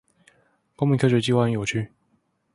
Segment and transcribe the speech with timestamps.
[0.75, 1.91] 公民科學計畫很有趣